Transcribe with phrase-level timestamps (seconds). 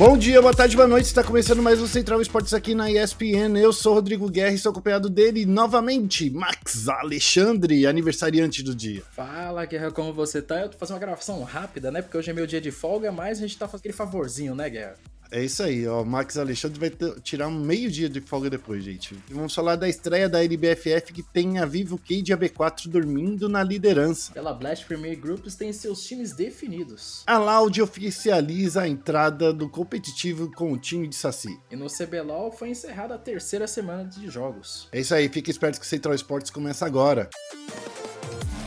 [0.00, 1.04] Bom dia, boa tarde, boa noite.
[1.04, 3.58] Está começando mais um Central Esportes aqui na ESPN.
[3.60, 9.02] Eu sou Rodrigo Guerra e sou acompanhado dele novamente, Max Alexandre, aniversariante do dia.
[9.12, 10.58] Fala, Guerra, como você tá?
[10.58, 12.00] Eu tô fazendo uma gravação rápida, né?
[12.00, 14.70] Porque hoje é meu dia de folga, mas a gente tá fazendo aquele favorzinho, né,
[14.70, 14.94] Guerra?
[15.30, 16.04] É isso aí, ó.
[16.04, 19.16] Max Alexandre vai ter, tirar um meio dia de folga depois, gente.
[19.28, 23.48] Vamos falar da estreia da LBFF que tem a Vivo Cade e a B4 dormindo
[23.48, 24.32] na liderança.
[24.32, 27.22] Pela Blast Premier Groups tem seus times definidos.
[27.26, 31.58] A Loud oficializa a entrada do competitivo com o time de Saci.
[31.70, 34.88] E no CBLOL foi encerrada a terceira semana de jogos.
[34.90, 37.30] É isso aí, fique esperto que o Central Esportes começa agora.
[37.52, 38.59] Vai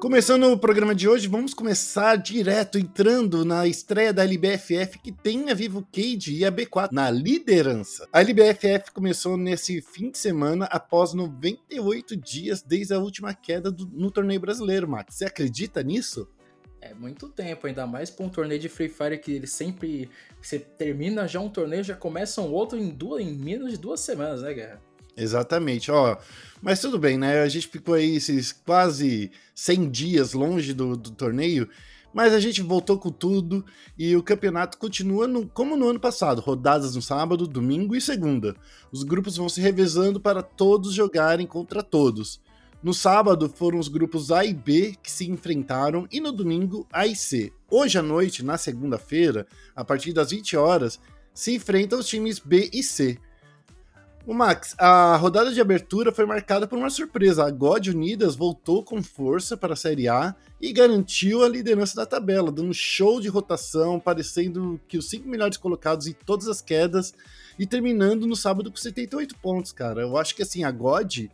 [0.00, 5.50] Começando o programa de hoje, vamos começar direto entrando na estreia da LBFF que tem
[5.50, 8.08] a Vivo Cage e a B4 na liderança.
[8.12, 13.86] A LBFF começou nesse fim de semana após 98 dias desde a última queda do-
[13.92, 15.14] no torneio brasileiro, Max.
[15.16, 16.26] Você acredita nisso?
[16.80, 20.08] É muito tempo, ainda mais pra um torneio de Free Fire que ele sempre.
[20.40, 24.00] Você termina já um torneio, já começa um outro em, duas, em menos de duas
[24.00, 24.80] semanas, né, Guerra?
[25.16, 26.16] Exatamente, ó.
[26.62, 27.42] Mas tudo bem, né?
[27.42, 31.68] A gente ficou aí esses quase 100 dias longe do, do torneio,
[32.12, 33.64] mas a gente voltou com tudo
[33.98, 38.54] e o campeonato continua no- como no ano passado, rodadas no sábado, domingo e segunda.
[38.92, 42.40] Os grupos vão se revezando para todos jogarem contra todos.
[42.82, 47.06] No sábado foram os grupos A e B que se enfrentaram e no domingo A
[47.06, 47.52] e C.
[47.70, 50.98] Hoje à noite, na segunda-feira, a partir das 20 horas,
[51.34, 53.18] se enfrentam os times B e C.
[54.26, 57.44] O Max, a rodada de abertura foi marcada por uma surpresa.
[57.44, 62.04] A God Unidas voltou com força para a Série A e garantiu a liderança da
[62.04, 66.60] tabela, dando um show de rotação, parecendo que os cinco melhores colocados em todas as
[66.60, 67.14] quedas
[67.58, 70.02] e terminando no sábado com 78 pontos, cara.
[70.02, 71.26] Eu acho que assim, a God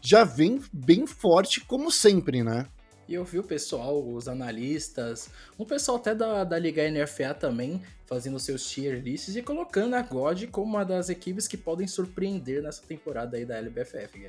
[0.00, 2.66] já vem bem forte como sempre, né?
[3.10, 7.82] E eu vi o pessoal, os analistas, um pessoal até da, da Liga NFA também,
[8.06, 12.62] fazendo seus tier lists e colocando a God como uma das equipes que podem surpreender
[12.62, 14.28] nessa temporada aí da LBFF.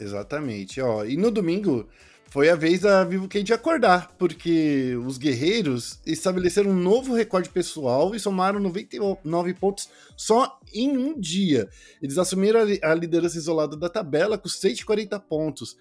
[0.00, 1.04] Exatamente, ó.
[1.04, 1.88] E no domingo
[2.30, 8.12] foi a vez da Vivo Cage acordar, porque os guerreiros estabeleceram um novo recorde pessoal
[8.12, 11.68] e somaram 99 pontos só em um dia.
[12.02, 15.76] Eles assumiram a liderança isolada da tabela com 140 pontos.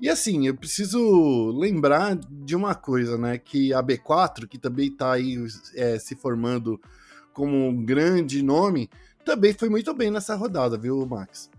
[0.00, 3.36] E assim, eu preciso lembrar de uma coisa, né?
[3.36, 5.36] Que a B4, que também tá aí
[5.74, 6.80] é, se formando
[7.32, 8.88] como um grande nome,
[9.24, 11.50] também foi muito bem nessa rodada, viu, Max?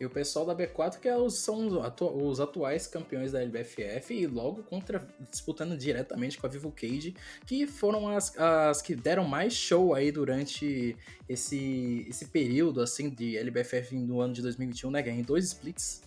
[0.00, 4.12] E o pessoal da B4 que é são os, atu- os atuais campeões da LBFF
[4.12, 7.14] e logo contra disputando diretamente com a Vivo Cage,
[7.46, 10.96] que foram as, as que deram mais show aí durante
[11.28, 15.16] esse, esse período assim de LBFF no ano de 2021, né, Guerra?
[15.16, 16.02] Em dois splits.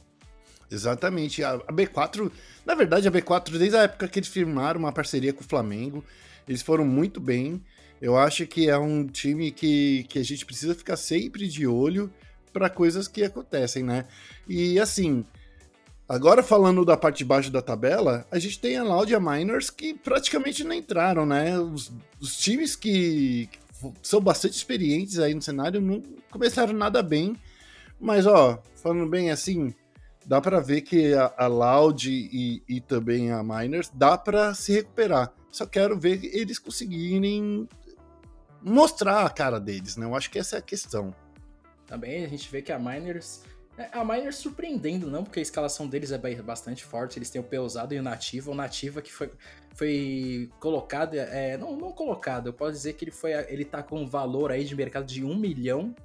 [0.70, 1.44] Exatamente.
[1.44, 2.32] A, a B4,
[2.66, 6.04] na verdade, a B4, desde a época que eles firmaram uma parceria com o Flamengo,
[6.48, 7.62] eles foram muito bem.
[8.02, 12.12] Eu acho que é um time que, que a gente precisa ficar sempre de olho
[12.54, 14.06] para coisas que acontecem, né?
[14.48, 15.26] E assim,
[16.08, 19.20] agora falando da parte de baixo da tabela, a gente tem a Loud e a
[19.20, 21.58] Miners que praticamente não entraram, né?
[21.60, 23.50] Os, os times que
[24.02, 27.36] são bastante experientes aí no cenário não começaram nada bem.
[28.00, 29.74] Mas, ó, falando bem assim,
[30.28, 34.74] dá para ver que a, a Loud e, e também a Miners dá para se
[34.74, 35.34] recuperar.
[35.50, 37.68] Só quero ver eles conseguirem
[38.62, 40.06] mostrar a cara deles, né?
[40.06, 41.16] Eu acho que essa é a questão.
[41.86, 43.44] Também a gente vê que a Miners.
[43.78, 47.18] é, A Miners surpreendendo, não, porque a escalação deles é ba- bastante forte.
[47.18, 48.52] Eles têm o Peusado e o Nativa.
[48.52, 49.32] O Nativa que foi,
[49.74, 51.14] foi colocado.
[51.16, 53.32] É, não, não colocado, eu posso dizer que ele foi.
[53.48, 55.96] Ele tá com um valor aí de mercado de um milhão.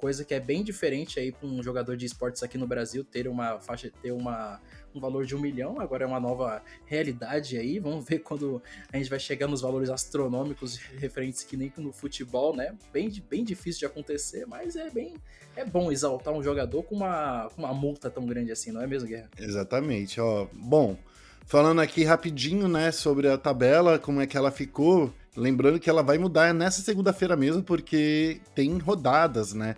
[0.00, 3.28] Coisa que é bem diferente aí para um jogador de esportes aqui no Brasil ter
[3.28, 4.58] uma faixa, ter uma,
[4.94, 5.78] um valor de um milhão.
[5.78, 7.78] Agora é uma nova realidade aí.
[7.78, 12.56] Vamos ver quando a gente vai chegar nos valores astronômicos referentes que nem no futebol,
[12.56, 12.74] né?
[12.90, 15.14] Bem, bem difícil de acontecer, mas é bem
[15.56, 18.86] é bom exaltar um jogador com uma, com uma multa tão grande assim, não é
[18.86, 19.28] mesmo, Guerra?
[19.38, 20.46] Exatamente, ó.
[20.52, 20.96] Bom,
[21.44, 25.12] falando aqui rapidinho, né, sobre a tabela, como é que ela ficou.
[25.36, 29.76] Lembrando que ela vai mudar nessa segunda-feira mesmo, porque tem rodadas, né?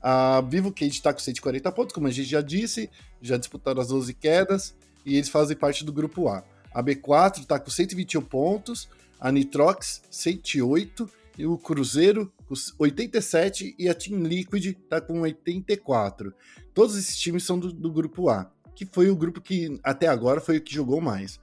[0.00, 2.90] A Vivo Cage tá com 140 pontos, como a gente já disse,
[3.20, 4.74] já disputaram as 12 quedas,
[5.04, 6.44] e eles fazem parte do grupo A.
[6.72, 13.88] A B4 tá com 121 pontos, a Nitrox 108, e o Cruzeiro com 87 e
[13.88, 16.34] a Team Liquid tá com 84.
[16.74, 20.40] Todos esses times são do, do grupo A, que foi o grupo que até agora
[20.40, 21.36] foi o que jogou mais.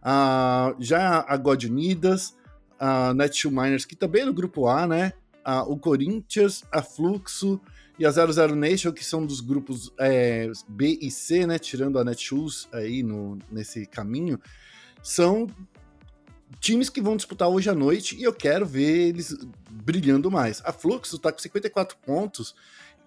[0.00, 2.34] Uh, já a God Unidas,
[2.78, 5.12] a Netshoe Miners, que também é no grupo A, né?
[5.46, 7.60] Uh, o Corinthians, a Fluxo
[7.98, 11.58] e a 00 Nation, que são dos grupos é, B e C, né?
[11.58, 14.40] Tirando a Netshoes aí no, nesse caminho,
[15.02, 15.46] são
[16.60, 19.36] times que vão disputar hoje à noite e eu quero ver eles
[19.70, 20.60] brilhando mais.
[20.64, 22.54] A Fluxo tá com 54 pontos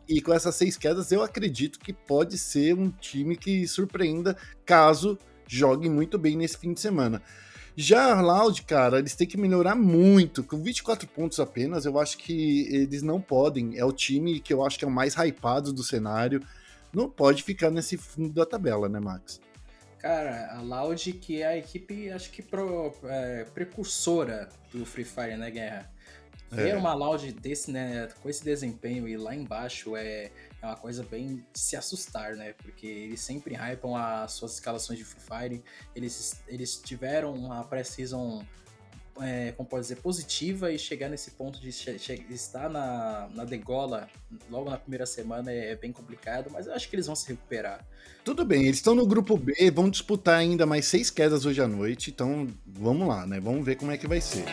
[0.07, 5.17] e com essas seis quedas eu acredito que pode ser um time que surpreenda caso
[5.47, 7.21] joguem muito bem nesse fim de semana.
[7.79, 10.43] Já a Loud, cara, eles têm que melhorar muito.
[10.43, 13.77] Com 24 pontos apenas, eu acho que eles não podem.
[13.77, 16.41] É o time que eu acho que é o mais hypado do cenário.
[16.91, 19.39] Não pode ficar nesse fundo da tabela, né, Max?
[19.99, 25.37] Cara, a Loud, que é a equipe, acho que pro, é, precursora do Free Fire,
[25.37, 25.91] né, Guerra?
[26.49, 26.77] Ver é.
[26.77, 31.45] uma Loud desse, né, com esse desempenho e lá embaixo é, é uma coisa bem
[31.53, 32.53] de se assustar, né?
[32.53, 35.63] Porque eles sempre hypam as suas escalações de Free Fire.
[35.95, 38.43] Eles, eles tiveram uma pré-season,
[39.21, 44.09] é, como pode dizer, positiva e chegar nesse ponto de estar na, na degola
[44.49, 47.85] logo na primeira semana é, bem complicado, mas eu acho que eles vão se recuperar.
[48.23, 51.67] Tudo bem, eles estão no grupo B, vão disputar ainda mais seis quedas hoje à
[51.67, 53.39] noite, então vamos lá, né?
[53.39, 54.45] Vamos ver como é que vai ser.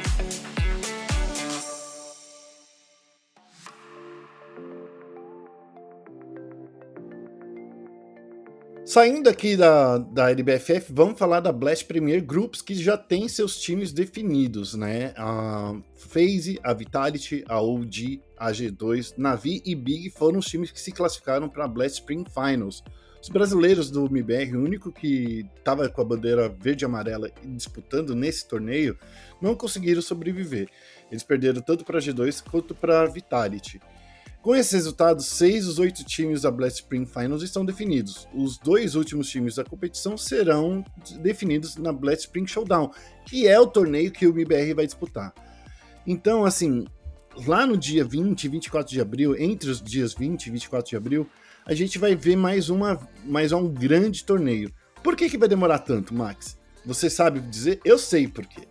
[8.94, 13.60] Saindo aqui da, da LBFF, vamos falar da Blast Premier Groups, que já tem seus
[13.60, 15.12] times definidos, né?
[15.16, 20.80] A FaZe, a Vitality, a OG, a G2, Navi e Big foram os times que
[20.80, 22.84] se classificaram para a Blast Spring Finals.
[23.20, 28.14] Os brasileiros do MIBR, o único que estava com a bandeira verde e amarela disputando
[28.14, 28.96] nesse torneio,
[29.42, 30.68] não conseguiram sobreviver.
[31.10, 33.80] Eles perderam tanto para a G2 quanto para a Vitality.
[34.44, 38.28] Com esses resultados, seis dos oito times da Blast Spring Finals estão definidos.
[38.34, 40.84] Os dois últimos times da competição serão
[41.22, 42.90] definidos na Blast Spring Showdown,
[43.24, 45.32] que é o torneio que o MBR vai disputar.
[46.06, 46.84] Então, assim,
[47.46, 50.96] lá no dia 20 e 24 de abril, entre os dias 20 e 24 de
[50.98, 51.26] abril,
[51.64, 54.70] a gente vai ver mais, uma, mais um grande torneio.
[55.02, 56.58] Por que, que vai demorar tanto, Max?
[56.84, 57.80] Você sabe dizer?
[57.82, 58.68] Eu sei por quê.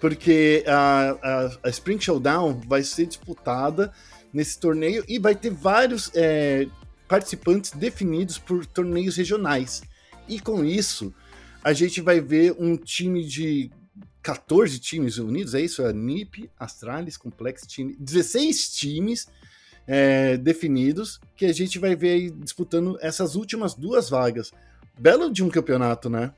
[0.00, 3.92] Porque a, a, a Spring Showdown vai ser disputada
[4.32, 6.66] nesse torneio e vai ter vários é,
[7.08, 9.82] participantes definidos por torneios regionais.
[10.28, 11.12] E com isso,
[11.62, 13.70] a gente vai ver um time de
[14.22, 15.82] 14 times unidos, é isso?
[15.82, 19.26] É NIP, Astralis, Complex Team, 16 times
[19.86, 24.52] é, definidos que a gente vai ver disputando essas últimas duas vagas.
[24.98, 26.32] Belo de um campeonato, né?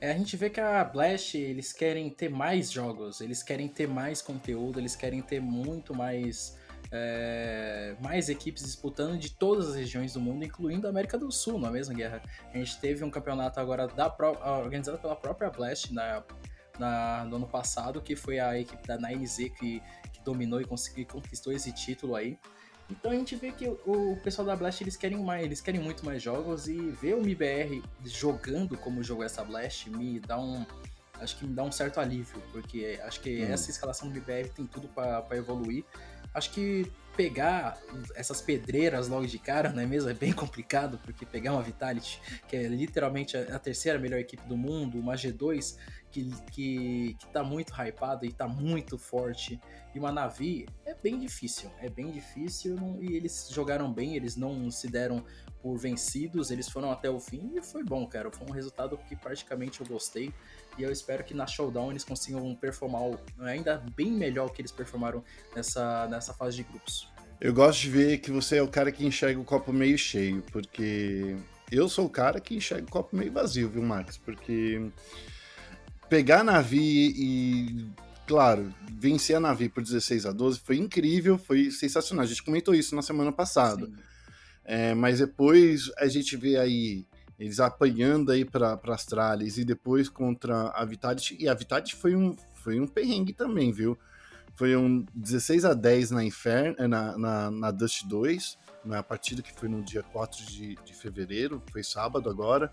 [0.00, 3.86] É, a gente vê que a Blast, eles querem ter mais jogos, eles querem ter
[3.86, 6.58] mais conteúdo, eles querem ter muito mais
[6.92, 11.58] é, mais equipes disputando de todas as regiões do mundo, incluindo a América do Sul,
[11.58, 12.22] na mesma guerra.
[12.52, 14.14] A gente teve um campeonato agora da
[14.62, 16.22] organizado pela própria Blast na,
[16.78, 21.06] na, no ano passado, que foi a equipe da 9Z que, que dominou e conseguiu,
[21.06, 22.38] conquistou esse título aí.
[22.90, 26.04] Então a gente vê que o, pessoal da Blast eles querem mais, eles querem muito
[26.04, 30.66] mais jogos e ver o MBR jogando como jogou essa Blast me dá um
[31.18, 33.52] acho que me dá um certo alívio, porque acho que hum.
[33.52, 35.84] essa escalação do MBR tem tudo para evoluir
[36.34, 37.78] acho que pegar
[38.14, 40.08] essas pedreiras logo de cara, não é mesmo?
[40.08, 44.56] É bem complicado, porque pegar uma Vitality, que é literalmente a terceira melhor equipe do
[44.56, 45.76] mundo, uma G2
[46.12, 49.58] que, que, que tá muito hypada e tá muito forte,
[49.94, 51.70] e uma Navi, é bem difícil.
[51.80, 55.24] É bem difícil e eles jogaram bem, eles não se deram
[55.60, 58.30] por vencidos, eles foram até o fim e foi bom, cara.
[58.30, 60.32] Foi um resultado que praticamente eu gostei.
[60.78, 63.02] E eu espero que na Showdown eles consigam performar
[63.40, 65.22] ainda bem melhor que eles performaram
[65.54, 67.08] nessa, nessa fase de grupos.
[67.38, 70.42] Eu gosto de ver que você é o cara que enxerga o copo meio cheio,
[70.50, 71.36] porque
[71.70, 74.16] eu sou o cara que enxerga o copo meio vazio, viu, Max?
[74.16, 74.90] Porque
[76.12, 77.86] pegar a Navi e,
[78.26, 82.22] claro, vencer a Navi por 16 a 12 foi incrível, foi sensacional.
[82.22, 83.88] A gente comentou isso na semana passada.
[84.62, 87.06] É, mas depois a gente vê aí
[87.38, 91.34] eles apanhando aí para Astralis e depois contra a Vitality.
[91.40, 93.98] E a Vitality foi um, foi um perrengue também, viu?
[94.54, 99.40] Foi um 16 a 10 na Inferno, eh, na, na, na Dust 2, na partida
[99.40, 102.70] que foi no dia 4 de, de fevereiro, foi sábado agora.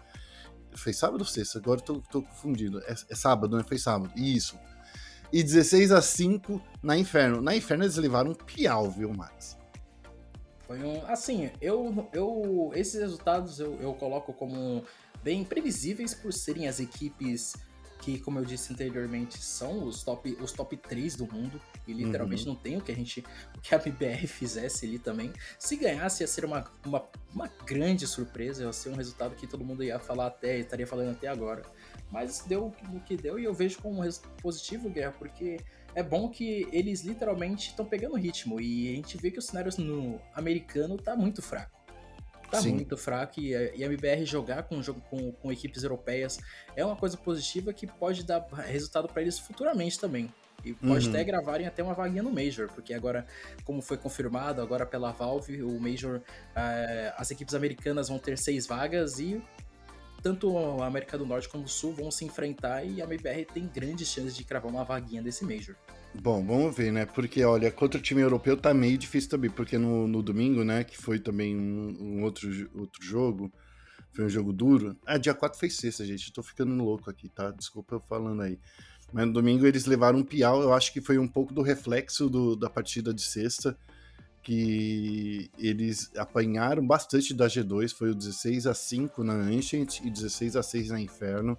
[0.73, 1.59] Foi sábado ou sexta?
[1.59, 2.79] Agora tô, tô confundido.
[2.83, 3.63] É, é, sábado, né?
[3.67, 4.11] Foi sábado.
[4.15, 4.57] Isso.
[5.31, 7.41] E 16 a 5 na Inferno.
[7.41, 9.57] Na Inferno eles levaram um piau, viu, Max?
[10.65, 11.05] Foi um.
[11.05, 12.09] Assim, eu.
[12.13, 14.83] eu esses resultados eu, eu coloco como
[15.23, 20.37] bem previsíveis por serem as equipes que que, como eu disse anteriormente, são os top,
[20.41, 21.61] os top 3 do mundo.
[21.89, 22.53] E literalmente uhum.
[22.53, 23.23] não tem o que a gente.
[23.57, 25.33] O que a BBR fizesse ali também.
[25.57, 27.03] Se ganhasse, ia ser uma, uma,
[27.33, 31.11] uma grande surpresa, ia ser um resultado que todo mundo ia falar até, estaria falando
[31.11, 31.63] até agora.
[32.11, 35.57] Mas deu o que deu e eu vejo como um resultado positivo, Guerra, porque
[35.95, 38.59] é bom que eles literalmente estão pegando ritmo.
[38.59, 41.79] E a gente vê que o cenário no americano tá muito fraco.
[42.49, 42.73] Tá Sim.
[42.73, 46.39] muito fraco e, a MBR jogar com, com, com equipes europeias
[46.75, 50.33] é uma coisa positiva que pode dar resultado para eles futuramente também.
[50.63, 51.13] E pode uhum.
[51.13, 53.25] até gravarem até uma vaguinha no Major, porque agora,
[53.63, 58.67] como foi confirmado agora pela Valve, o Major, uh, as equipes americanas vão ter seis
[58.67, 59.41] vagas e
[60.21, 63.67] tanto a América do Norte como o Sul vão se enfrentar e a MBR tem
[63.67, 65.75] grandes chances de cravar uma vaguinha desse Major.
[66.21, 67.05] Bom, vamos ver, né?
[67.05, 70.83] Porque, olha, contra o time europeu tá meio difícil também, porque no, no domingo, né,
[70.83, 73.51] que foi também um, um, outro, outro jogo,
[74.11, 74.97] foi um jogo duro.
[75.05, 77.51] Ah, dia 4 foi sexta, gente, tô ficando louco aqui, tá?
[77.51, 78.59] Desculpa eu falando aí.
[79.11, 82.29] Mas no domingo eles levaram um piau, eu acho que foi um pouco do reflexo
[82.29, 83.77] do, da partida de sexta,
[84.41, 90.55] que eles apanharam bastante da G2, foi o 16 a 5 na Ancient e 16
[90.55, 91.57] a 6 na Inferno.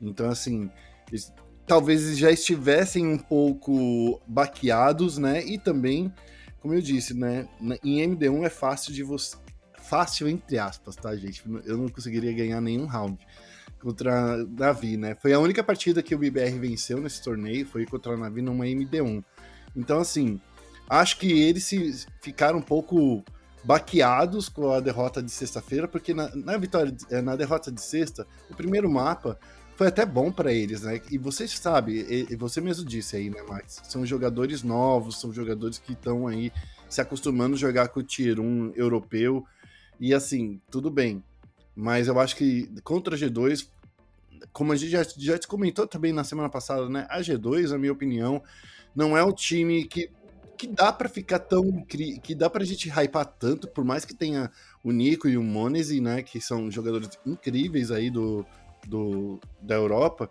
[0.00, 0.70] Então, assim,
[1.08, 1.32] eles,
[1.66, 5.44] talvez eles já estivessem um pouco baqueados, né?
[5.44, 6.12] E também,
[6.60, 7.48] como eu disse, né?
[7.82, 9.36] Em MD1 é fácil de você.
[9.80, 11.42] Fácil, entre aspas, tá, gente?
[11.64, 13.18] Eu não conseguiria ganhar nenhum round
[13.80, 15.16] contra a Navi, né?
[15.20, 18.64] Foi a única partida que o BBR venceu nesse torneio, foi contra a Navi numa
[18.64, 19.22] MD1.
[19.76, 20.40] Então, assim,
[20.88, 23.22] Acho que eles se ficaram um pouco
[23.62, 28.26] baqueados com a derrota de sexta-feira, porque na, na, vitória, eh, na derrota de sexta,
[28.50, 29.38] o primeiro mapa
[29.76, 31.00] foi até bom para eles, né?
[31.10, 33.82] E você sabe, e, você mesmo disse aí, né, Max?
[33.84, 36.50] São jogadores novos, são jogadores que estão aí
[36.88, 39.44] se acostumando a jogar com o Tier 1 europeu.
[40.00, 41.22] E assim, tudo bem.
[41.80, 43.68] Mas eu acho que contra a G2,
[44.52, 47.06] como a gente já, já te comentou também na semana passada, né?
[47.08, 48.42] A G2, na minha opinião,
[48.96, 50.10] não é o time que
[50.56, 51.84] que dá para ficar tão.
[51.84, 54.50] que dá pra gente hypar tanto, por mais que tenha
[54.82, 56.20] o Nico e o Monese, né?
[56.20, 58.44] Que são jogadores incríveis aí do,
[58.84, 60.28] do, da Europa.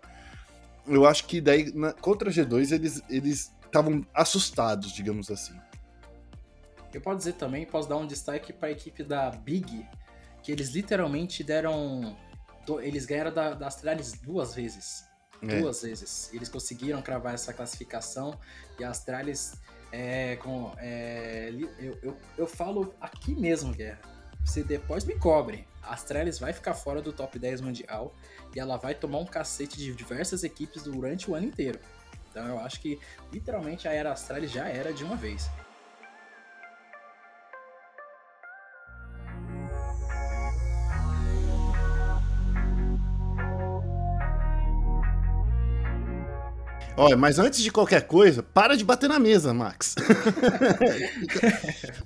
[0.86, 5.58] Eu acho que daí, na, contra a G2, eles eles estavam assustados, digamos assim.
[6.92, 9.86] Eu posso dizer também, posso dar um destaque para a equipe da Big,
[10.42, 12.16] que eles literalmente deram.
[12.82, 15.04] Eles ganharam da, da Astralis duas vezes.
[15.42, 15.60] É.
[15.60, 16.30] Duas vezes.
[16.32, 18.38] Eles conseguiram cravar essa classificação
[18.78, 19.54] e a Astralis
[19.90, 24.00] é, com, é, eu, eu, eu falo aqui mesmo, Guerra.
[24.44, 25.66] Você depois me cobre.
[25.82, 28.14] A Astralis vai ficar fora do top 10 mundial
[28.54, 31.78] e ela vai tomar um cacete de diversas equipes durante o ano inteiro.
[32.30, 32.98] Então eu acho que
[33.32, 35.48] literalmente a era Astralis já era de uma vez.
[47.00, 49.94] Olha, mas antes de qualquer coisa, para de bater na mesa, Max.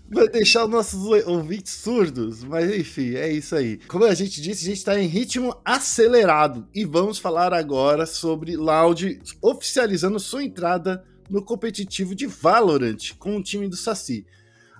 [0.06, 3.78] Vai deixar os nossos ouvintes surdos, mas enfim, é isso aí.
[3.88, 8.54] Como a gente disse, a gente está em ritmo acelerado e vamos falar agora sobre
[8.54, 14.26] Loud oficializando sua entrada no competitivo de Valorant com o time do Saci.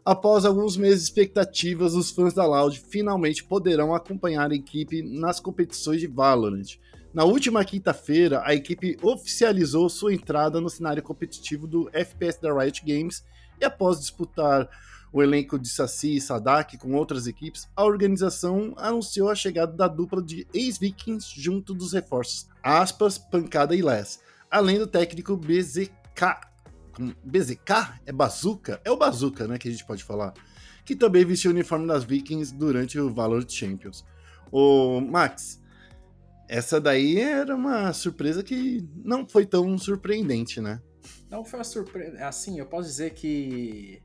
[0.05, 5.41] Após alguns meses de expectativas, os fãs da Loud finalmente poderão acompanhar a equipe nas
[5.41, 6.77] competições de Valorant.
[7.15, 12.83] Na última quinta-feira, a equipe oficializou sua entrada no cenário competitivo do FPS da Riot
[12.87, 13.23] Games
[13.61, 14.67] e após disputar
[15.13, 19.87] o elenco de Saci e Sadak com outras equipes, a organização anunciou a chegada da
[19.87, 24.19] dupla de ex-vikings junto dos reforços Aspas, Pancada e Les,
[24.51, 26.41] além do técnico BZK.
[27.23, 28.01] BZK?
[28.07, 28.81] É Bazooka?
[28.87, 30.33] É o Bazooka, né, que a gente pode falar.
[30.83, 34.03] Que também vestiu o uniforme das Vikings durante o Valor Champions.
[34.51, 35.62] O Max,
[36.49, 40.81] essa daí era uma surpresa que não foi tão surpreendente, né?
[41.31, 42.27] Não foi uma surpresa.
[42.27, 44.03] Assim, eu posso dizer que.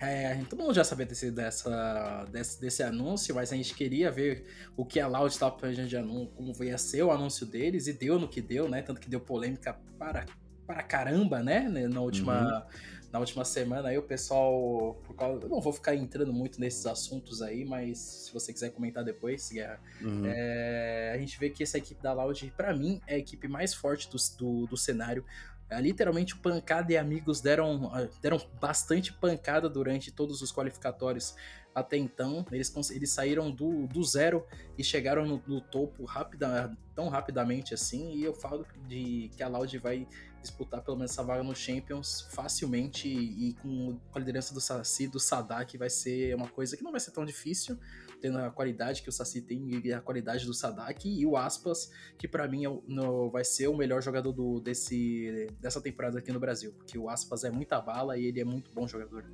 [0.00, 4.46] É, todo mundo já sabia desse, dessa, desse, desse anúncio, mas a gente queria ver
[4.76, 7.92] o que a Loud estava planejando de anúncio, como ia ser o anúncio deles, e
[7.92, 8.80] deu no que deu, né?
[8.80, 10.24] Tanto que deu polêmica para,
[10.66, 11.68] para caramba, né?
[11.68, 12.64] Na última.
[12.64, 16.60] Uhum na última semana aí o pessoal, por causa, eu não vou ficar entrando muito
[16.60, 20.26] nesses assuntos aí, mas se você quiser comentar depois, Guerra, uhum.
[20.26, 23.72] é, a gente vê que essa equipe da Loud, para mim, é a equipe mais
[23.72, 25.24] forte do, do, do cenário.
[25.70, 27.90] É, literalmente o Pancada e amigos deram,
[28.22, 31.34] deram bastante pancada durante todos os qualificatórios
[31.74, 32.44] até então.
[32.50, 34.46] Eles, eles saíram do, do zero
[34.76, 38.14] e chegaram no, no topo rapida, tão rapidamente assim.
[38.14, 40.06] E eu falo de que a Loud vai
[40.40, 45.18] disputar pelo menos essa vaga no Champions facilmente e, com a liderança do Saci, do
[45.18, 47.78] Sadak, vai ser uma coisa que não vai ser tão difícil,
[48.20, 51.90] tendo a qualidade que o Saci tem e a qualidade do Sadak, e o Aspas,
[52.16, 56.32] que para mim é no, vai ser o melhor jogador do, desse, dessa temporada aqui
[56.32, 59.24] no Brasil, porque o Aspas é muita bala e ele é muito bom jogador.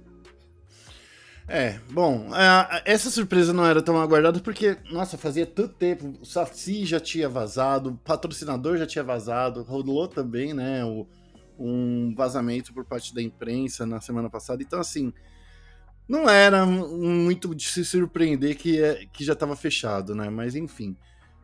[1.47, 2.31] É, bom,
[2.87, 6.15] essa surpresa não era tão aguardada porque, nossa, fazia tanto tempo.
[6.21, 10.85] O Saci já tinha vazado, o patrocinador já tinha vazado, rolou também, né?
[10.85, 11.07] O,
[11.59, 14.63] um vazamento por parte da imprensa na semana passada.
[14.63, 15.13] Então, assim,
[16.09, 20.31] não era muito de se surpreender que, é, que já estava fechado, né?
[20.31, 20.97] Mas, enfim,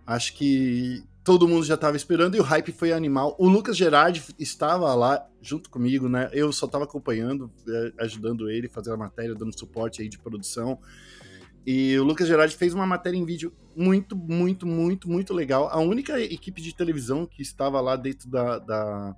[0.06, 3.36] acho que todo mundo já estava esperando e o hype foi animal.
[3.38, 6.28] O Lucas Gerardi estava lá junto comigo, né?
[6.32, 10.80] Eu só estava acompanhando, é, ajudando ele, fazendo a matéria, dando suporte aí de produção.
[11.64, 15.68] E o Lucas Gerardi fez uma matéria em vídeo muito, muito, muito, muito legal.
[15.68, 19.16] A única equipe de televisão que estava lá dentro da, da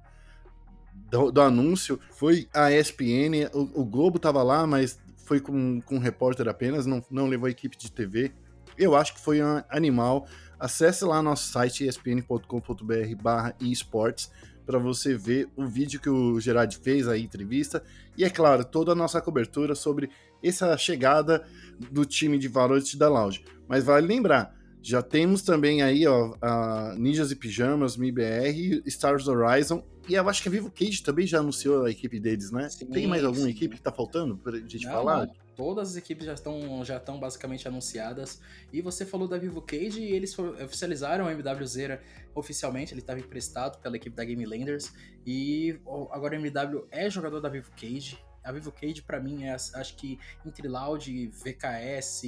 [1.10, 3.48] do, do, anúncio foi a ESPN.
[3.54, 7.46] O, o Globo estava lá, mas foi com, com um repórter apenas, não, não levou
[7.46, 8.34] a equipe de TV.
[8.76, 10.26] Eu acho que foi um animal.
[10.62, 14.30] Acesse lá nosso site espn.com.br barra esportes
[14.64, 17.82] para você ver o vídeo que o Gerard fez, a entrevista,
[18.16, 20.08] e é claro, toda a nossa cobertura sobre
[20.40, 21.44] essa chegada
[21.90, 23.44] do time de Valorant da Lounge.
[23.66, 29.82] Mas vale lembrar, já temos também aí ó, a Ninjas e Pijamas, MIBR, Stars Horizon,
[30.08, 32.68] e eu acho que a Vivo Cage também já anunciou a equipe deles, né?
[32.68, 33.50] Sim, Tem mais alguma sim.
[33.50, 35.26] equipe que tá faltando pra gente não, falar?
[35.26, 38.40] Não todas as equipes já estão já estão basicamente anunciadas.
[38.72, 42.02] E você falou da Vivo Cage e eles oficializaram o MW Zera
[42.34, 44.92] oficialmente, ele estava emprestado pela equipe da Game Landers
[45.24, 45.78] e
[46.10, 48.18] agora o MW é jogador da Vivo Cage.
[48.42, 52.22] A Vivo Cage para mim é acho que entre Loud, VKS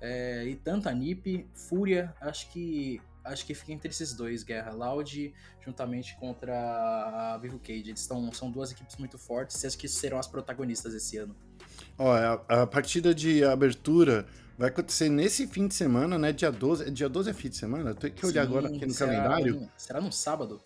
[0.00, 4.72] é, e tanto a NiP, Fúria, acho que acho que fica entre esses dois, Guerra
[4.72, 5.32] Loud
[5.64, 6.52] juntamente contra
[7.34, 7.90] a Vivo Cage.
[7.90, 11.45] Eles estão são duas equipes muito fortes e acho que serão as protagonistas esse ano.
[11.98, 14.26] Ó, a, a, partida de abertura
[14.58, 16.32] vai acontecer nesse fim de semana, né?
[16.32, 16.90] Dia 12.
[16.90, 17.94] Dia 12 é fim de semana?
[17.94, 19.70] Tem que olhar Sim, agora aqui no será, calendário.
[19.76, 20.60] Será no sábado?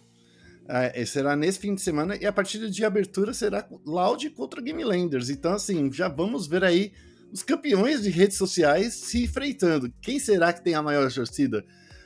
[0.68, 4.84] É, será nesse fim de semana e a partida de abertura será Loud contra Game
[4.84, 5.28] Landers.
[5.28, 6.92] Então, assim, já vamos ver aí
[7.32, 9.92] os campeões de redes sociais se enfrentando.
[10.00, 11.64] Quem será que tem a maior torcida?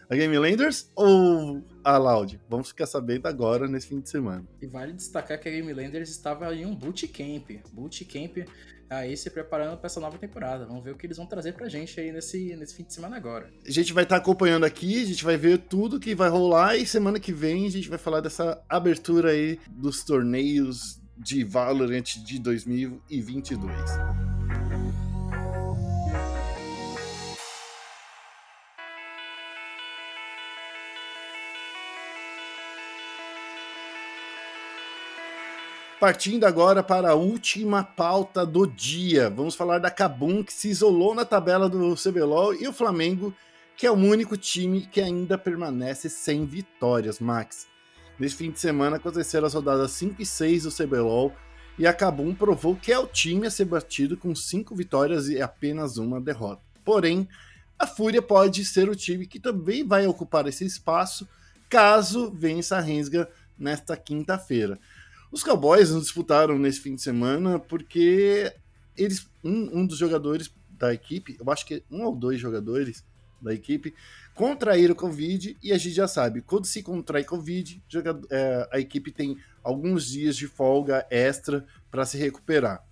[0.09, 2.39] A Game Landers ou a Loud?
[2.49, 4.47] Vamos ficar sabendo agora nesse fim de semana.
[4.61, 7.51] E vale destacar que a Game Landers estava em um bootcamp.
[7.73, 8.47] Bootcamp
[8.89, 10.67] aí se preparando para essa nova temporada.
[10.67, 13.17] Vamos ver o que eles vão trazer pra gente aí nesse, nesse fim de semana
[13.17, 13.51] agora.
[13.67, 16.77] A gente vai estar tá acompanhando aqui, a gente vai ver tudo que vai rolar
[16.77, 22.19] e semana que vem a gente vai falar dessa abertura aí dos torneios de Valorant
[22.25, 23.73] de 2022.
[36.05, 39.31] Partindo agora para a última pauta do dia.
[39.31, 43.35] Vamos falar da Cabum, que se isolou na tabela do CBLOL, e o Flamengo,
[43.75, 47.67] que é o único time que ainda permanece sem vitórias, Max.
[48.19, 51.33] Neste fim de semana aconteceram as rodadas 5 e 6 do CBLOL,
[51.79, 55.41] e a Cabum provou que é o time a ser batido com 5 vitórias e
[55.41, 56.61] apenas uma derrota.
[56.85, 57.27] Porém,
[57.79, 61.27] a Fúria pode ser o time que também vai ocupar esse espaço
[61.67, 63.27] caso vença a Rensga
[63.59, 64.79] nesta quinta-feira.
[65.35, 68.55] Os Cowboys não disputaram nesse fim de semana porque
[68.97, 73.05] eles um, um dos jogadores da equipe, eu acho que um ou dois jogadores
[73.43, 73.93] da equipe
[74.33, 77.83] contraíram Covid e a gente já sabe, quando se contrai Covid,
[78.31, 82.85] é, a equipe tem alguns dias de folga extra para se recuperar.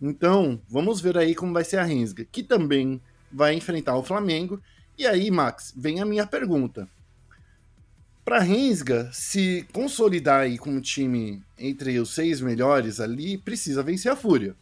[0.00, 4.62] Então, vamos ver aí como vai ser a Rensga, que também vai enfrentar o Flamengo.
[4.96, 6.88] E aí, Max, vem a minha pergunta.
[8.26, 14.16] Para Rensga se consolidar aí como time entre os seis melhores ali, precisa vencer a
[14.16, 14.56] Fúria.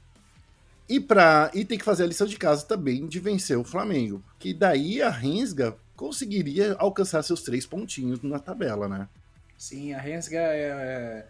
[0.87, 4.23] E, pra, e tem que fazer a lição de casa também de vencer o Flamengo.
[4.39, 9.09] Que daí a Rensga conseguiria alcançar seus três pontinhos na tabela, né?
[9.57, 11.25] Sim, a Rensga é,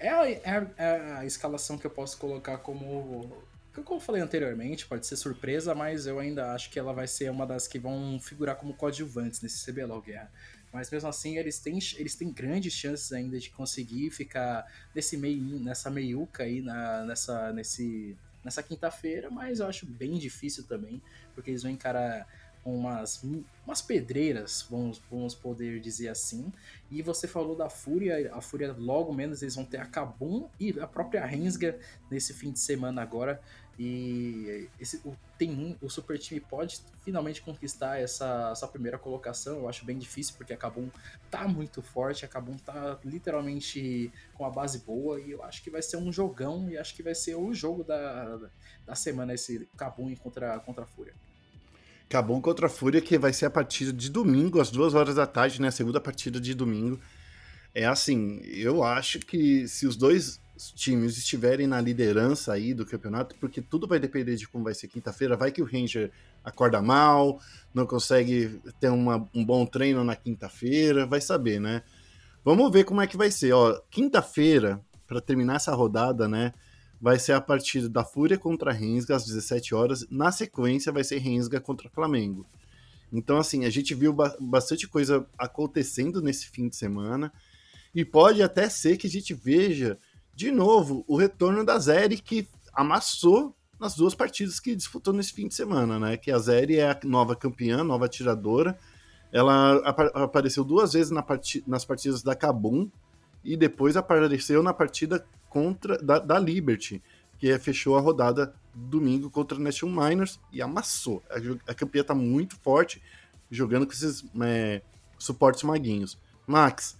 [0.00, 3.30] é, é, é, é a escalação que eu posso colocar como
[3.84, 7.30] como eu falei anteriormente, pode ser surpresa, mas eu ainda acho que ela vai ser
[7.30, 10.30] uma das que vão figurar como coadjuvantes nesse CBLOL Guerra.
[10.72, 15.58] Mas mesmo assim, eles têm, eles têm grandes chances ainda de conseguir ficar nesse meio,
[15.60, 21.02] nessa meiuca aí, na, nessa, nesse, nessa quinta-feira, mas eu acho bem difícil também,
[21.34, 22.26] porque eles vão encarar
[22.64, 23.22] umas,
[23.66, 26.52] umas pedreiras, vamos, vamos poder dizer assim.
[26.90, 30.78] E você falou da Fúria, a Fúria logo menos eles vão ter a Kabum e
[30.80, 31.78] a própria Rensga
[32.10, 33.40] nesse fim de semana agora.
[33.78, 39.60] E esse, o, tem, o super time pode finalmente conquistar essa, essa primeira colocação.
[39.60, 40.88] Eu acho bem difícil, porque a Kabum
[41.30, 45.20] tá muito forte, a Kabum tá literalmente com a base boa.
[45.20, 47.82] E eu acho que vai ser um jogão e acho que vai ser o jogo
[47.82, 48.38] da,
[48.86, 51.14] da semana, esse Kabum contra, contra a Fúria.
[52.08, 55.26] Kabum contra a Fúria, que vai ser a partida de domingo, às duas horas da
[55.26, 55.68] tarde, né?
[55.68, 57.00] A segunda partida de domingo.
[57.74, 63.34] É assim, eu acho que se os dois times estiverem na liderança aí do campeonato,
[63.40, 65.36] porque tudo vai depender de como vai ser quinta-feira.
[65.36, 66.10] Vai que o Ranger
[66.44, 67.40] acorda mal,
[67.72, 71.82] não consegue ter uma, um bom treino na quinta-feira, vai saber, né?
[72.44, 73.52] Vamos ver como é que vai ser.
[73.52, 76.52] Ó, quinta-feira, para terminar essa rodada, né?
[77.00, 80.06] Vai ser a partida da Fúria contra Rensga às 17 horas.
[80.10, 82.46] Na sequência, vai ser Rensga contra Flamengo.
[83.12, 87.32] Então, assim, a gente viu ba bastante coisa acontecendo nesse fim de semana.
[87.94, 89.98] E pode até ser que a gente veja
[90.34, 95.48] de novo, o retorno da Zeri, que amassou nas duas partidas que disputou nesse fim
[95.48, 96.16] de semana, né?
[96.16, 98.78] Que a Zeri é a nova campeã, nova atiradora.
[99.32, 102.88] Ela ap apareceu duas vezes na part nas partidas da Kabum
[103.44, 107.02] e depois apareceu na partida contra da, da Liberty,
[107.38, 111.22] que é, fechou a rodada domingo contra a National Miners e amassou.
[111.28, 113.02] A, a campeã tá muito forte,
[113.50, 114.80] jogando com esses é,
[115.18, 116.16] suportes maguinhos.
[116.46, 116.96] Max,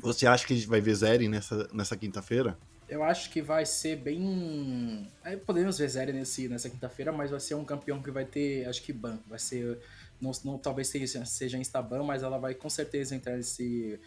[0.00, 2.56] você acha que a gente vai ver Zeri nessa, nessa quinta-feira?
[2.88, 5.06] Eu acho que vai ser bem.
[5.24, 8.66] É, podemos ver Zeri nesse, nessa quinta-feira, mas vai ser um campeão que vai ter,
[8.68, 9.18] acho que ban.
[9.28, 9.78] Vai ser.
[10.20, 13.98] Não, não, talvez seja, seja Instaban, mas ela vai com certeza entrar nesse,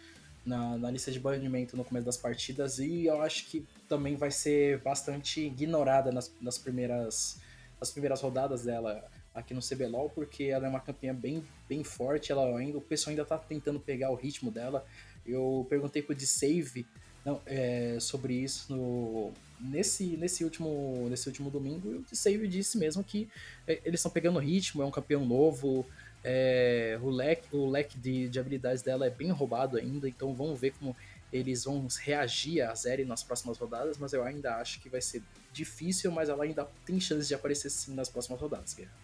[0.44, 2.78] na, na lista de banimento no começo das partidas.
[2.78, 7.40] E eu acho que também vai ser bastante ignorada nas, nas, primeiras,
[7.80, 9.02] nas primeiras rodadas dela
[9.34, 12.30] aqui no CBLOL, porque ela é uma campeã bem, bem forte.
[12.30, 14.84] Ela ainda, o pessoal ainda tá tentando pegar o ritmo dela.
[15.26, 16.86] Eu perguntei pro de Save
[17.24, 22.46] não, é, sobre isso no, nesse, nesse, último, nesse último domingo e o de Save
[22.46, 23.28] disse mesmo que
[23.66, 25.86] é, eles estão pegando ritmo, é um campeão novo,
[26.22, 30.60] é, o leque, o leque de, de habilidades dela é bem roubado ainda, então vamos
[30.60, 30.96] ver como
[31.32, 35.22] eles vão reagir a Zeri nas próximas rodadas, mas eu ainda acho que vai ser
[35.52, 39.03] difícil, mas ela ainda tem chance de aparecer sim nas próximas rodadas, Guerra.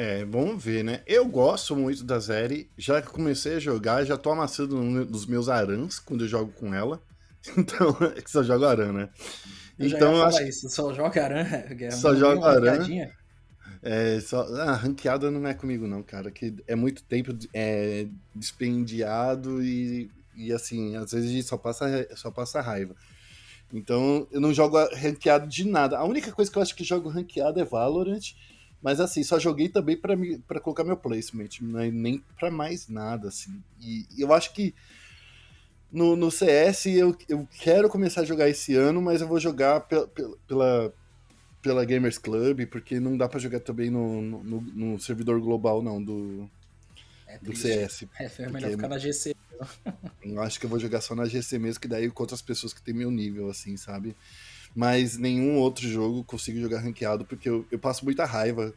[0.00, 1.02] É, vamos ver, né?
[1.08, 5.48] Eu gosto muito da Zeri, já que comecei a jogar, já tô amassando nos meus
[5.48, 7.02] arãs quando eu jogo com ela.
[7.56, 9.08] Então, é que só jogo aran, né?
[9.78, 10.42] Eu então, já acho...
[10.42, 11.92] isso, só joga aran, Guerra.
[11.92, 12.86] Só joga aran.
[13.82, 19.62] É, só, ah, ranqueada não é comigo não, cara, que é muito tempo é, despendiado
[19.64, 22.94] e, e assim, às vezes a gente só passa, só passa raiva.
[23.72, 25.98] Então, eu não jogo ranqueado de nada.
[25.98, 28.34] A única coisa que eu acho que jogo ranqueado é Valorant,
[28.82, 31.90] mas assim, só joguei também para colocar meu placement, né?
[31.90, 33.62] nem para mais nada, assim.
[33.80, 34.74] E eu acho que
[35.90, 39.80] no, no CS eu, eu quero começar a jogar esse ano, mas eu vou jogar
[39.80, 40.06] pela,
[40.46, 40.94] pela,
[41.60, 46.02] pela Gamers Club, porque não dá para jogar também no, no, no, servidor global, não,
[46.02, 46.48] do,
[47.26, 48.04] é do CS.
[48.18, 49.34] É, é melhor ficar na GC.
[50.22, 52.72] Eu acho que eu vou jogar só na GC mesmo, que daí contra as pessoas
[52.72, 54.14] que tem meu nível, assim, sabe?
[54.74, 58.72] Mas nenhum outro jogo consigo jogar ranqueado porque eu, eu passo muita raiva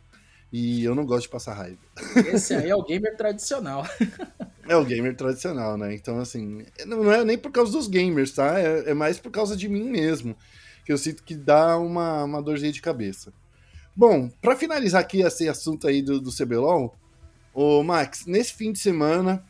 [0.51, 1.79] e eu não gosto de passar raiva.
[2.33, 3.85] Esse aí é o gamer tradicional.
[4.67, 5.93] É o gamer tradicional, né?
[5.93, 8.59] Então, assim, não é nem por causa dos gamers, tá?
[8.59, 10.37] É, é mais por causa de mim mesmo,
[10.85, 13.33] que eu sinto que dá uma, uma dorzinha de cabeça.
[13.95, 16.95] Bom, para finalizar aqui esse assunto aí do, do CBLOL,
[17.53, 19.43] o Max, nesse fim de semana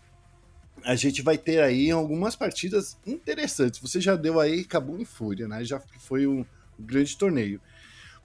[0.84, 3.80] a gente vai ter aí algumas partidas interessantes.
[3.80, 5.64] Você já deu aí Cabum e Fúria, né?
[5.64, 6.46] Já foi um,
[6.82, 7.62] grande torneio.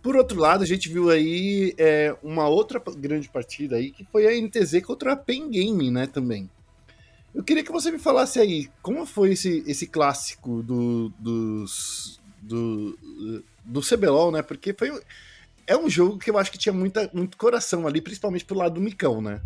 [0.02, 4.26] Por outro lado, a gente viu aí é, uma outra grande partida aí, que foi
[4.26, 5.50] a NTZ contra a Pen
[5.90, 6.48] né, também.
[7.34, 11.64] Eu queria que você me falasse aí, como foi esse, esse clássico do, do,
[13.64, 14.98] do CBLOL, né, porque foi,
[15.66, 18.74] é um jogo que eu acho que tinha muita, muito coração ali, principalmente pelo lado
[18.76, 19.42] do Micão, né.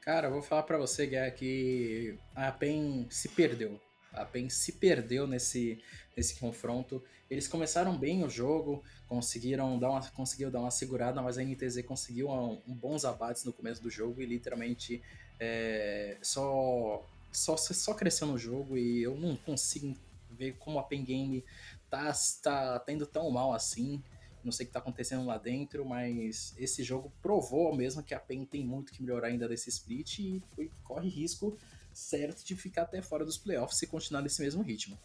[0.00, 3.78] Cara, eu vou falar para você, Guerra, que a PEN se perdeu.
[4.12, 5.78] A PEN se perdeu nesse,
[6.16, 7.02] nesse confronto.
[7.30, 11.82] Eles começaram bem o jogo, conseguiram dar uma, conseguiu dar uma segurada, mas a NTZ
[11.82, 15.02] conseguiu um, um bons abates no começo do jogo e literalmente
[15.38, 19.94] é, só, só, só cresceu no jogo e eu não consigo
[20.30, 21.44] ver como a PEN Game
[21.90, 22.10] tá,
[22.42, 24.02] tá, tá indo tão mal assim.
[24.44, 28.20] Não sei o que está acontecendo lá dentro, mas esse jogo provou mesmo que a
[28.20, 31.56] PEN tem muito que melhorar ainda desse split e foi, corre risco
[31.92, 34.98] certo de ficar até fora dos playoffs se continuar nesse mesmo ritmo.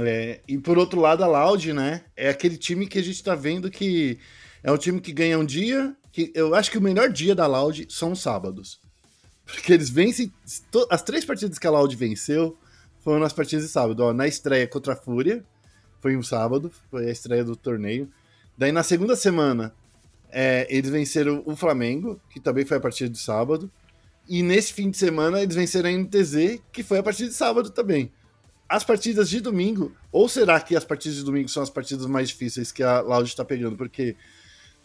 [0.00, 2.04] É, e por outro lado, a Loud, né?
[2.16, 4.18] É aquele time que a gente tá vendo que
[4.62, 5.94] é um time que ganha um dia.
[6.12, 8.80] que Eu acho que o melhor dia da Loud são os sábados.
[9.44, 10.32] Porque eles vencem.
[10.88, 12.56] As três partidas que a Loud venceu
[13.00, 14.00] foram nas partidas de sábado.
[14.00, 15.44] Ó, na estreia contra a Fúria,
[16.00, 18.08] foi um sábado, foi a estreia do torneio.
[18.62, 19.74] Daí na segunda semana,
[20.30, 23.68] é, eles venceram o Flamengo, que também foi a partir de sábado.
[24.28, 27.70] E nesse fim de semana, eles venceram a NTZ, que foi a partir de sábado
[27.70, 28.12] também.
[28.68, 32.28] As partidas de domingo, ou será que as partidas de domingo são as partidas mais
[32.28, 33.76] difíceis que a Loud está pegando?
[33.76, 34.14] Porque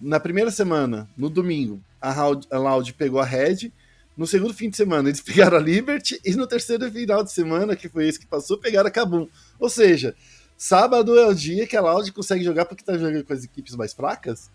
[0.01, 3.71] na primeira semana, no domingo, a, a Loud pegou a Red.
[4.17, 6.19] No segundo fim de semana, eles pegaram a Liberty.
[6.25, 9.27] E no terceiro final de semana, que foi esse que passou, pegaram a Kabum.
[9.59, 10.15] Ou seja,
[10.57, 13.75] sábado é o dia que a Loud consegue jogar porque tá jogando com as equipes
[13.75, 14.49] mais fracas.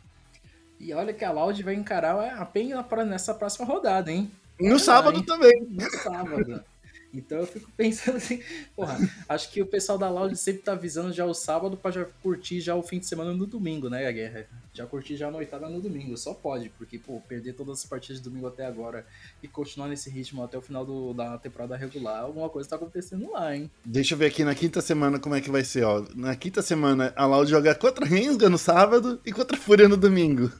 [0.78, 2.72] E olha que a Loud vai encarar a PEN
[3.06, 4.30] nessa próxima rodada, hein?
[4.60, 5.52] No sábado também.
[5.70, 6.64] No sábado.
[7.12, 8.40] Então eu fico pensando assim,
[8.74, 8.98] porra,
[9.28, 12.60] acho que o pessoal da Loud sempre tá avisando já o sábado para já curtir
[12.60, 14.46] já o fim de semana no domingo, né, a guerra?
[14.72, 18.18] Já curtir já a noitada no domingo, só pode, porque, pô, perder todas as partidas
[18.18, 19.06] de domingo até agora
[19.42, 23.30] e continuar nesse ritmo até o final do, da temporada regular, alguma coisa tá acontecendo
[23.30, 23.70] lá, hein?
[23.84, 26.04] Deixa eu ver aqui na quinta semana como é que vai ser, ó.
[26.14, 30.50] Na quinta semana a Loud joga contra Rensga no sábado e contra Fúria no domingo.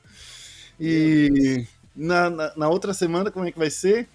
[0.78, 4.08] E na, na, na outra semana como é que vai ser?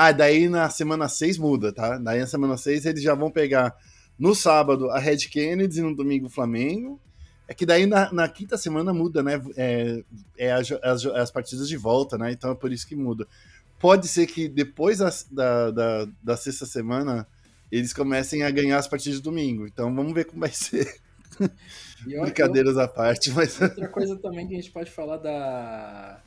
[0.00, 1.98] Ah, daí na semana 6 muda, tá?
[1.98, 3.76] Daí na semana 6 eles já vão pegar
[4.16, 7.00] no sábado a Red Kennedy e no domingo o Flamengo.
[7.48, 9.42] É que daí na, na quinta semana muda, né?
[9.56, 10.04] É,
[10.38, 12.30] é as, as, as, partidas de volta, né?
[12.30, 13.26] Então é por isso que muda.
[13.80, 17.26] Pode ser que depois da, da, da, da sexta semana
[17.68, 19.66] eles comecem a ganhar as partidas de domingo.
[19.66, 21.00] Então vamos ver como vai ser.
[22.06, 23.60] Brincadeiras eu, à parte, mas.
[23.60, 26.22] Outra coisa também que a gente pode falar da,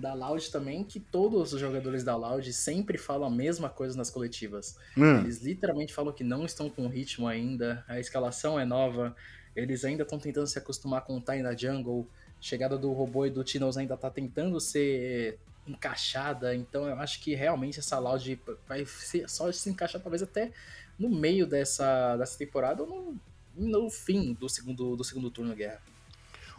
[0.00, 4.10] da Loud também, que todos os jogadores da Loud sempre falam a mesma coisa nas
[4.10, 4.76] coletivas.
[4.96, 5.18] Hum.
[5.18, 9.14] Eles literalmente falam que não estão com ritmo ainda, a escalação é nova,
[9.54, 12.08] eles ainda estão tentando se acostumar com o Time na Jungle,
[12.40, 17.34] chegada do robô e do Tinos ainda está tentando ser encaixada, então eu acho que
[17.34, 20.50] realmente essa Loud vai ser, só se encaixar talvez até
[20.98, 23.20] no meio dessa, dessa temporada ou no,
[23.68, 25.82] no fim do segundo, do segundo turno guerra.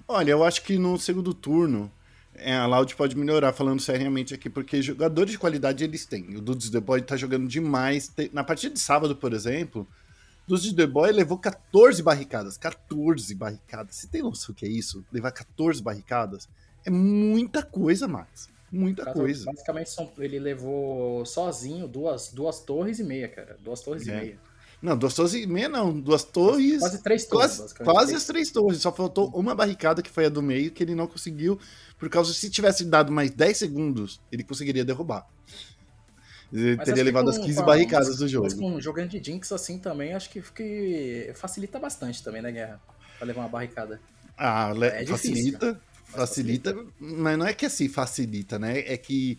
[0.08, 1.92] Olha, eu acho que no segundo turno
[2.46, 6.36] a Loud pode melhorar, falando seriamente aqui, porque jogadores de qualidade eles têm.
[6.36, 8.12] O Dudes The Boy tá jogando demais.
[8.34, 9.88] Na partida de sábado, por exemplo,
[10.48, 12.58] o Dudes The Boy levou 14 barricadas.
[12.58, 13.96] 14 barricadas.
[13.96, 15.06] Você tem noção o que é isso?
[15.12, 16.48] Levar 14 barricadas?
[16.86, 18.50] É muita coisa, Max.
[18.72, 19.46] Muita coisa.
[19.46, 23.58] Basicamente, ele levou sozinho duas, duas torres e meia, cara.
[23.60, 24.12] Duas torres é.
[24.12, 24.40] e meia.
[24.82, 26.80] Não, duas torres e meia não, duas torres.
[26.80, 27.58] Quase três torres.
[27.58, 28.82] Quase, quase as três torres.
[28.82, 31.60] Só faltou uma barricada que foi a do meio que ele não conseguiu
[32.02, 35.28] por causa se tivesse dado mais 10 segundos, ele conseguiria derrubar.
[36.52, 38.46] Ele mas teria levado as 15 barricadas mas, do jogo.
[38.46, 42.82] Mas com jogando de Jinx assim também, acho que, que facilita bastante também, né, Guerra?
[43.20, 44.02] Pra levar uma barricada.
[44.36, 48.80] Ah, é facilita, facilita, facilita, mas não é que assim facilita, né?
[48.80, 49.38] É que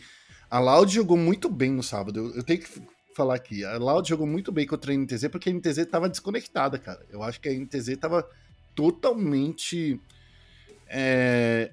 [0.49, 2.21] a Loud jogou muito bem no sábado.
[2.21, 2.81] Eu, eu tenho que
[3.15, 3.65] falar aqui.
[3.65, 7.05] A Loud jogou muito bem contra a NTZ porque a NTZ tava desconectada, cara.
[7.11, 8.29] Eu acho que a NTZ tava
[8.75, 10.01] totalmente
[10.89, 11.71] é,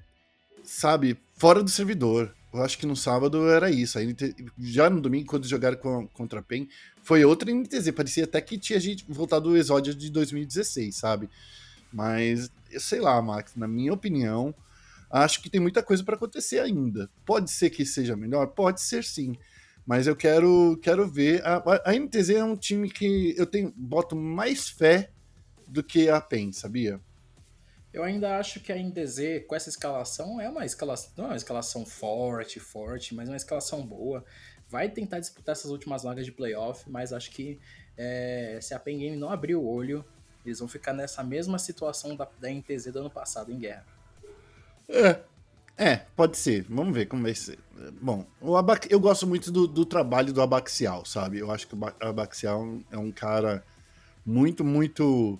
[0.64, 2.34] sabe, fora do servidor.
[2.52, 3.98] Eu acho que no sábado era isso.
[3.98, 4.34] A NT...
[4.58, 6.68] Já no domingo, quando jogaram com, contra a PEN,
[7.02, 7.92] foi outra NTZ.
[7.92, 11.28] Parecia até que tinha gente voltado do exódio de 2016, sabe?
[11.92, 14.54] Mas, eu sei lá, Max, na minha opinião,
[15.10, 17.08] acho que tem muita coisa para acontecer ainda.
[17.24, 18.46] Pode ser que seja melhor?
[18.48, 19.36] Pode ser sim.
[19.86, 21.44] Mas eu quero, quero ver.
[21.44, 25.10] A, a NTZ é um time que eu tenho boto mais fé
[25.66, 27.00] do que a PEN, sabia?
[27.92, 31.36] Eu ainda acho que a NDZ, com essa escalação, é uma escalação, não é uma
[31.36, 34.24] escalação forte, forte, mas uma escalação boa.
[34.68, 37.58] Vai tentar disputar essas últimas vagas de playoff, mas acho que
[37.96, 40.04] é, se a Pen Game não abrir o olho,
[40.46, 43.84] eles vão ficar nessa mesma situação da, da NTZ do ano passado em guerra.
[44.88, 45.20] É,
[45.80, 46.66] é, pode ser.
[46.68, 47.58] Vamos ver como vai ser.
[48.02, 48.86] Bom, o Abac...
[48.90, 51.38] eu gosto muito do, do trabalho do Abaxial, sabe?
[51.38, 53.64] Eu acho que o Abaxial é um cara
[54.24, 55.38] muito, muito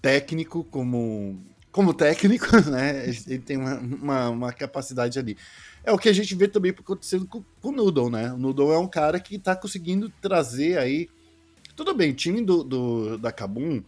[0.00, 1.38] técnico como
[1.70, 3.04] como técnico, né?
[3.26, 5.36] Ele tem uma, uma, uma, capacidade ali.
[5.84, 8.32] É o que a gente vê também acontecendo com, com o Noodle, né?
[8.32, 11.06] O Noodle é um cara que tá conseguindo trazer aí.
[11.76, 13.82] Tudo bem, o time do, do, da Kabum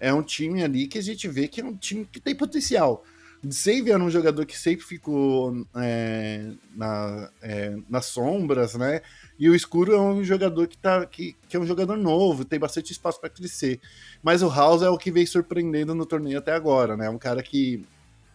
[0.00, 3.04] é um time ali que a gente vê que é um time que tem potencial.
[3.50, 9.00] Save era um jogador que sempre ficou é, na, é, nas sombras, né?
[9.38, 12.58] E o Escuro é um jogador que, tá, que, que é um jogador novo, tem
[12.58, 13.80] bastante espaço para crescer.
[14.22, 17.08] Mas o House é o que vem surpreendendo no torneio até agora, né?
[17.10, 17.84] Um cara que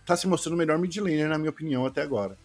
[0.06, 2.38] tá se mostrando o melhor mid laner, na minha opinião, até agora.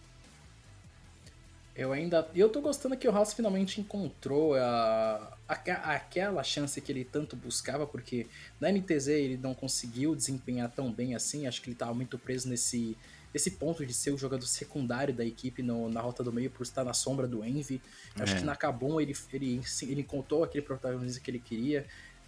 [1.77, 2.27] Eu ainda.
[2.33, 5.53] Eu tô gostando que o House finalmente encontrou a, a,
[5.93, 8.25] aquela chance que ele tanto buscava, porque
[8.59, 11.45] na NTZ ele não conseguiu desempenhar tão bem assim.
[11.45, 12.97] Acho que ele tava muito preso nesse
[13.33, 16.63] esse ponto de ser o jogador secundário da equipe no, na rota do meio por
[16.63, 17.79] estar na sombra do Envy.
[18.17, 18.23] É.
[18.23, 21.85] Acho que na Kabum ele, ele, ele encontrou aquele protagonismo que ele queria.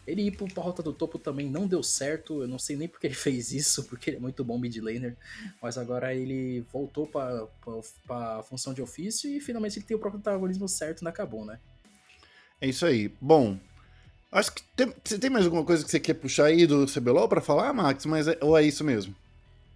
[0.09, 2.41] Ele ir pra rota do topo também não deu certo.
[2.41, 5.15] Eu não sei nem porque ele fez isso, porque ele é muito bom mid laner.
[5.61, 7.73] Mas agora ele voltou pra, pra,
[8.05, 11.59] pra função de ofício e finalmente ele tem o protagonismo certo na Cabo, né?
[12.59, 13.13] É isso aí.
[13.21, 13.57] Bom,
[14.31, 17.41] acho que tem, tem mais alguma coisa que você quer puxar aí do CBLOL para
[17.41, 18.05] falar, Max?
[18.05, 19.15] Mas é, ou é isso mesmo?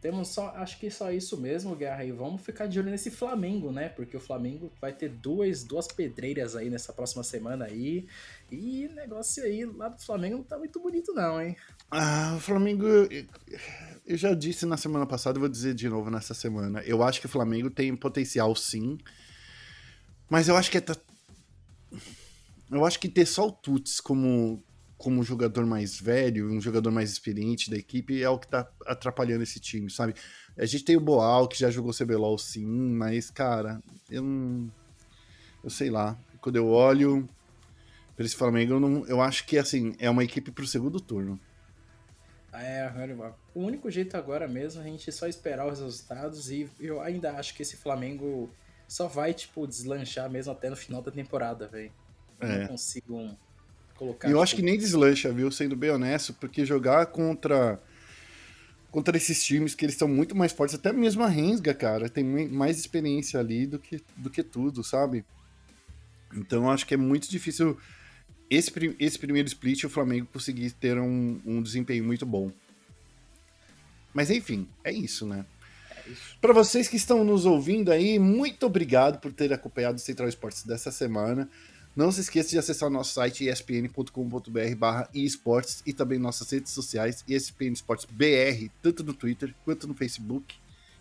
[0.03, 2.03] Temos só, acho que só isso mesmo, Guerra.
[2.03, 3.87] E vamos ficar de olho nesse Flamengo, né?
[3.87, 8.05] Porque o Flamengo vai ter duas, duas pedreiras aí nessa próxima semana aí.
[8.51, 11.55] E negócio aí lá do Flamengo não tá muito bonito, não, hein?
[11.89, 12.85] Ah, o Flamengo.
[14.05, 16.81] Eu já disse na semana passada, vou dizer de novo nessa semana.
[16.81, 18.97] Eu acho que o Flamengo tem potencial sim.
[20.29, 20.83] Mas eu acho que é.
[22.69, 24.61] Eu acho que ter só o Tuts como,
[25.03, 28.65] como um jogador mais velho, um jogador mais experiente da equipe, é o que tá
[28.85, 30.15] atrapalhando esse time, sabe?
[30.57, 34.71] A gente tem o Boal, que já jogou CBLOL sim, mas, cara, eu não.
[35.61, 36.17] Eu sei lá.
[36.39, 37.27] Quando eu olho
[38.15, 41.37] para esse Flamengo, eu, não, eu acho que, assim, é uma equipe pro segundo turno.
[42.53, 42.89] É,
[43.53, 47.33] o único jeito agora mesmo é a gente só esperar os resultados e eu ainda
[47.33, 48.49] acho que esse Flamengo
[48.87, 51.91] só vai, tipo, deslanchar mesmo até no final da temporada, velho.
[52.39, 52.59] É.
[52.59, 53.37] Não consigo
[54.03, 55.49] Colocar, e eu acho que nem deslancha, viu?
[55.49, 57.79] Sendo bem honesto, porque jogar contra
[58.91, 62.23] contra esses times que eles são muito mais fortes, até mesmo a Rensga, cara, tem
[62.23, 65.25] mais experiência ali do que, do que tudo, sabe?
[66.35, 67.75] Então eu acho que é muito difícil
[68.47, 72.51] esse, esse primeiro split o Flamengo conseguir ter um, um desempenho muito bom.
[74.13, 75.43] Mas enfim, é isso, né?
[75.89, 80.29] É Para vocês que estão nos ouvindo aí, muito obrigado por ter acompanhado o Central
[80.29, 81.49] Esportes dessa semana.
[81.95, 86.71] Não se esqueça de acessar o nosso site espn.com.br barra esportes e também nossas redes
[86.71, 90.55] sociais, ESPN Esportes BR, tanto no Twitter quanto no Facebook.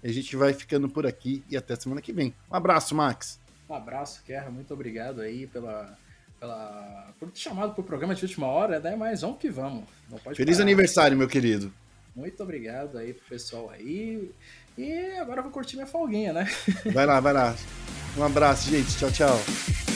[0.04, 2.34] A gente vai ficando por aqui e até semana que vem.
[2.50, 3.40] Um abraço, Max.
[3.70, 4.50] Um abraço, Guerra.
[4.50, 5.96] Muito obrigado aí pela,
[6.38, 8.94] pela, por ter chamado para o programa de última hora, né?
[8.94, 9.84] Mas vamos que vamos.
[10.34, 10.64] Feliz parar.
[10.64, 11.72] aniversário, meu querido.
[12.14, 14.30] Muito obrigado aí pro pessoal aí.
[14.76, 16.50] E agora eu vou curtir minha folguinha, né?
[16.92, 17.56] Vai lá, vai lá.
[18.18, 18.98] Um abraço, gente.
[18.98, 19.91] Tchau, tchau.